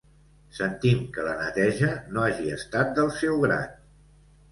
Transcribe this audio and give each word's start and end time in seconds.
Sentim 0.59 1.03
que 1.17 1.25
la 1.27 1.35
neteja 1.41 1.89
no 2.15 2.23
hagi 2.29 2.47
estat 2.55 2.89
del 3.01 3.13
seu 3.19 3.37
grat. 3.45 3.77